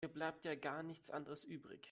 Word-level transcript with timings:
Ihr 0.03 0.09
bleibt 0.11 0.45
ja 0.45 0.55
gar 0.55 0.81
nichts 0.81 1.11
anderes 1.11 1.43
übrig. 1.43 1.79